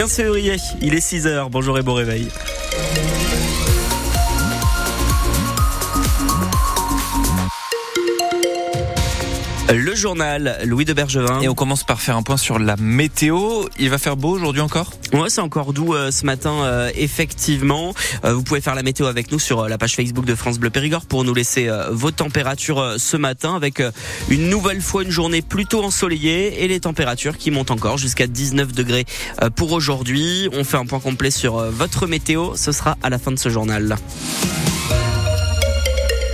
[0.00, 2.28] 15 février, il est 6h, bonjour et bon réveil.
[9.70, 11.42] Le journal, Louis de Bergevin.
[11.42, 13.66] Et on commence par faire un point sur la météo.
[13.78, 14.92] Il va faire beau aujourd'hui encore?
[15.12, 17.92] Ouais, c'est encore doux euh, ce matin, euh, effectivement.
[18.24, 20.70] Euh, vous pouvez faire la météo avec nous sur la page Facebook de France Bleu
[20.70, 23.82] Périgord pour nous laisser vos températures ce matin avec
[24.30, 28.72] une nouvelle fois une journée plutôt ensoleillée et les températures qui montent encore jusqu'à 19
[28.72, 29.04] degrés
[29.54, 30.48] pour aujourd'hui.
[30.52, 32.54] On fait un point complet sur votre météo.
[32.56, 33.96] Ce sera à la fin de ce journal.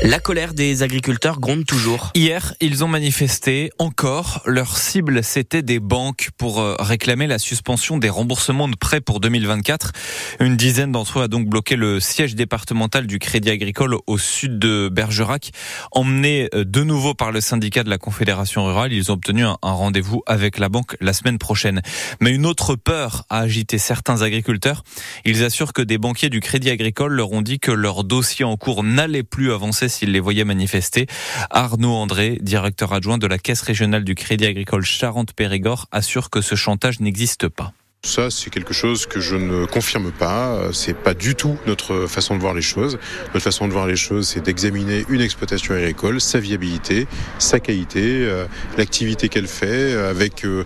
[0.04, 2.10] La colère des agriculteurs gronde toujours.
[2.14, 4.42] Hier, ils ont manifesté encore.
[4.45, 9.18] Leur cible, c'était des banques pour euh, réclamer la suspension des remboursements de prêts pour
[9.18, 9.92] 2024.
[10.40, 14.59] Une dizaine d'entre eux a donc bloqué le siège départemental du Crédit Agricole au sud
[14.59, 15.52] de Bergerac.
[15.90, 19.56] Emmenés euh, de nouveau par le syndicat de la Confédération rurale, ils ont obtenu un
[19.62, 21.80] rendez-vous avec la banque la semaine prochaine.
[22.20, 24.84] Mais une autre peur a agité certains agriculteurs.
[25.24, 28.59] Ils assurent que des banquiers du Crédit Agricole leur ont dit que leur dossier en
[28.59, 31.06] cours n'allait plus avancer s'il les voyait manifester.
[31.50, 36.54] Arnaud André, directeur adjoint de la Caisse régionale du Crédit agricole Charente-Périgord, assure que ce
[36.54, 37.73] chantage n'existe pas.
[38.05, 40.69] Ça, c'est quelque chose que je ne confirme pas.
[40.73, 42.99] C'est pas du tout notre façon de voir les choses.
[43.33, 47.07] Notre façon de voir les choses, c'est d'examiner une exploitation agricole, sa viabilité,
[47.38, 48.45] sa qualité, euh,
[48.77, 50.65] l'activité qu'elle fait, euh, avec euh,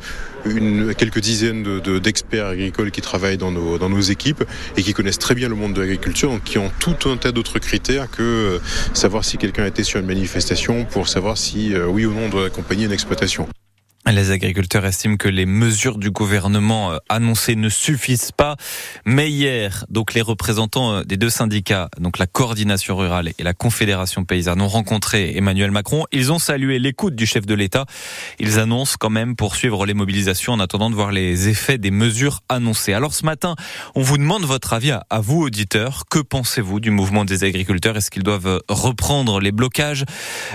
[0.99, 4.43] quelques dizaines d'experts agricoles qui travaillent dans nos, équipes
[4.77, 7.61] et qui connaissent très bien le monde de l'agriculture, qui ont tout un tas d'autres
[7.61, 8.61] critères que
[8.95, 12.47] savoir si quelqu'un été sur une manifestation pour savoir si oui ou non on doit
[12.47, 13.49] accompagner une exploitation.
[14.11, 18.57] Les agriculteurs estiment que les mesures du gouvernement euh, annoncées ne suffisent pas.
[19.05, 23.53] Mais hier, donc les représentants euh, des deux syndicats, donc la coordination rurale et la
[23.53, 26.07] confédération paysanne, ont rencontré Emmanuel Macron.
[26.11, 27.85] Ils ont salué l'écoute du chef de l'État.
[28.39, 32.41] Ils annoncent quand même poursuivre les mobilisations en attendant de voir les effets des mesures
[32.49, 32.95] annoncées.
[32.95, 33.57] Alors ce matin,
[33.95, 36.05] on vous demande votre avis à vous, auditeurs.
[36.11, 37.99] Que pensez-vous du mouvement des agriculteurs?
[37.99, 40.05] Est-ce qu'ils doivent reprendre les blocages?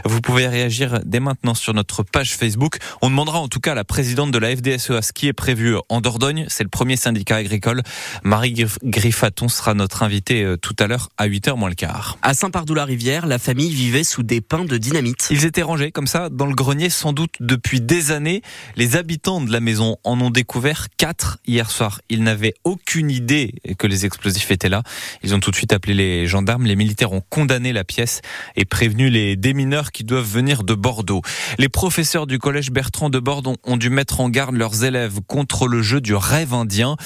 [0.06, 2.78] Vous pouvez réagir dès maintenant sur notre page Facebook.
[3.04, 6.00] On demandera en tout cas la présidente de la FDSEA, ce qui est prévu en
[6.00, 6.46] Dordogne.
[6.48, 7.84] C'est le premier syndicat agricole.
[8.24, 12.18] Marie Griffaton sera notre invitée euh, tout à l'heure à 8h moins le quart.
[12.22, 15.28] À Saint-Pardoux-la-Rivière, la famille vivait sous des pains de dynamite.
[15.30, 18.42] Ils étaient rangés comme ça dans le grenier sans doute depuis des années.
[18.78, 22.00] Les habitants de la maison en ont découvert quatre hier soir.
[22.08, 24.84] Ils n'avaient aucune idée que les explosifs étaient là.
[25.22, 26.66] Ils ont tout de suite appelé les gendarmes.
[26.66, 28.22] Les militaires ont condamné la pièce
[28.56, 31.22] et prévenu les démineurs qui doivent venir de Bordeaux.
[31.58, 35.68] Les professeurs du collège Bertrand de Bordeaux ont dû mettre en garde leurs élèves contre
[35.68, 36.98] le jeu du rêve indien.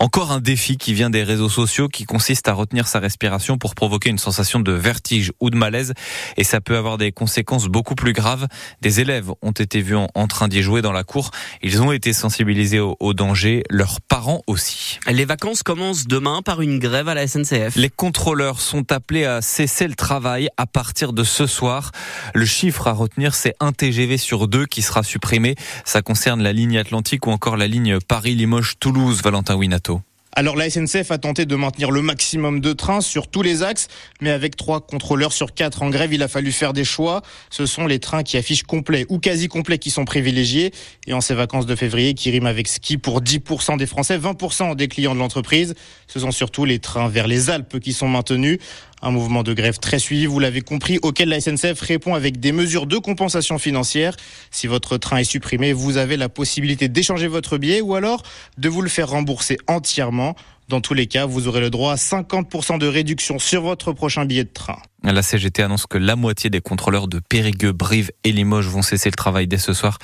[0.00, 3.74] Encore un défi qui vient des réseaux sociaux qui consiste à retenir sa respiration pour
[3.74, 5.92] provoquer une sensation de vertige ou de malaise.
[6.38, 8.46] Et ça peut avoir des conséquences beaucoup plus graves.
[8.80, 11.30] Des élèves ont été vus en train d'y jouer dans la cour.
[11.62, 13.62] Ils ont été sensibilisés au, au danger.
[13.68, 14.98] Leurs parents aussi.
[15.06, 17.76] Les vacances commencent demain par une grève à la SNCF.
[17.76, 21.90] Les contrôleurs sont appelés à cesser le travail à partir de ce soir.
[22.34, 25.54] Le chiffre à retenir, c'est un TGV sur deux qui sera supprimé.
[25.84, 30.00] Ça concerne la ligne Atlantique ou encore la ligne Paris-Limoges-Toulouse, Valentin Winato.
[30.38, 33.88] Alors la SNCF a tenté de maintenir le maximum de trains sur tous les axes,
[34.20, 37.22] mais avec trois contrôleurs sur quatre en grève, il a fallu faire des choix.
[37.48, 40.74] Ce sont les trains qui affichent complet ou quasi complet qui sont privilégiés.
[41.06, 44.76] Et en ces vacances de février, qui riment avec ski pour 10% des Français, 20%
[44.76, 45.74] des clients de l'entreprise,
[46.06, 48.58] ce sont surtout les trains vers les Alpes qui sont maintenus.
[49.06, 52.50] Un mouvement de grève très suivi, vous l'avez compris, auquel la SNCF répond avec des
[52.50, 54.16] mesures de compensation financière.
[54.50, 58.24] Si votre train est supprimé, vous avez la possibilité d'échanger votre billet ou alors
[58.58, 60.34] de vous le faire rembourser entièrement.
[60.68, 64.24] Dans tous les cas, vous aurez le droit à 50% de réduction sur votre prochain
[64.24, 64.78] billet de train.
[65.04, 69.08] La CGT annonce que la moitié des contrôleurs de Périgueux, Brive et Limoges vont cesser
[69.08, 69.98] le travail dès ce soir.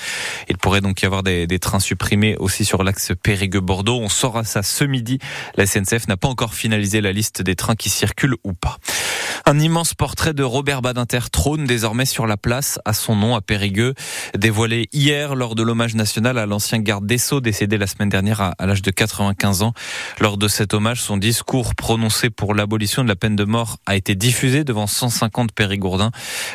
[0.49, 3.99] Il pourrait donc y avoir des, trains supprimés aussi sur l'axe Périgueux-Bordeaux.
[3.99, 5.19] On saura ça ce midi.
[5.57, 8.79] La SNCF n'a pas encore finalisé la liste des trains qui circulent ou pas.
[9.47, 13.41] Un immense portrait de Robert Badinter trône désormais sur la place à son nom à
[13.41, 13.95] Périgueux,
[14.37, 18.41] dévoilé hier lors de l'hommage national à l'ancien garde des Sceaux décédé la semaine dernière
[18.41, 19.73] à, l'âge de 95 ans.
[20.21, 23.97] Lors de cet hommage, son discours prononcé pour l'abolition de la peine de mort a
[23.97, 26.11] été diffusé devant 150 périgourdins.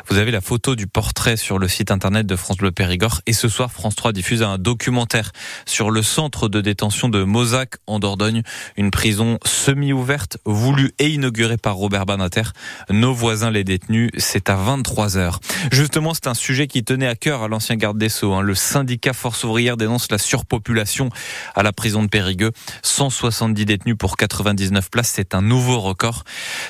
[0.07, 3.33] Vous avez la photo du portrait sur le site internet de France Bleu Périgord et
[3.33, 5.31] ce soir France 3 diffuse un documentaire
[5.65, 8.43] sur le centre de détention de Mozac en Dordogne,
[8.75, 12.43] une prison semi-ouverte voulue et inaugurée par Robert Badinter
[12.89, 15.39] Nos voisins les détenus, c'est à 23 heures.
[15.71, 18.33] Justement, c'est un sujet qui tenait à cœur à l'ancien garde des Sceaux.
[18.33, 18.41] Hein.
[18.41, 21.09] Le syndicat Force ouvrière dénonce la surpopulation
[21.55, 22.51] à la prison de Périgueux.
[22.83, 26.23] 170 détenus pour 99 places, c'est un nouveau record.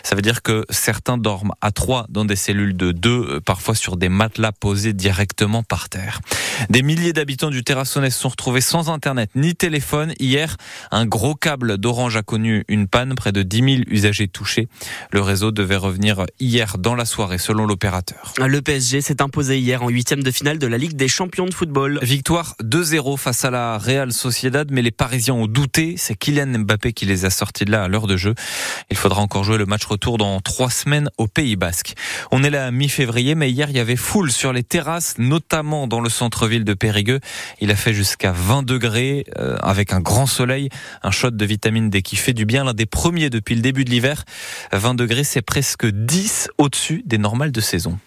[0.04, 3.76] Ça veut dire que certains dorment à trois dans des cellules de deux, euh, parfois
[3.76, 6.22] sur des matelas posés directement par terre.
[6.70, 10.14] Des milliers d'habitants du Terrassonnais se sont retrouvés sans internet ni téléphone.
[10.20, 10.58] Hier,
[10.92, 14.68] un gros câble d'Orange a connu une panne, près de 10 000 usagers touchés.
[15.12, 18.34] Le réseau devait revenir hier dans la soirée, selon l'opérateur.
[18.38, 21.54] Le PSG s'est imposé hier en huitième de finale de la Ligue des champions de
[21.54, 22.00] football.
[22.02, 25.96] Victoire 2-0 face à la Real Sociedad, mais les Parisiens ont douté.
[25.98, 28.36] C'est Kylian Mbappé qui les a sortis de là à l'heure de jeu.
[28.90, 31.94] Il faudra encore jouer le match retour dans trois semaines au Pays Basque.
[32.32, 36.02] On est là mi-février, mais hier il y avait foule sur les terrasses, notamment dans
[36.02, 37.20] le centre-ville de Périgueux.
[37.62, 40.70] Il a fait jusqu'à 20 degrés euh, avec un grand soleil,
[41.04, 43.86] un shot de vitamine D qui fait du bien, l'un des premiers depuis le début
[43.86, 44.24] de l'hiver.
[44.72, 48.00] 20 degrés, c'est presque 10 au-dessus des normales de saison.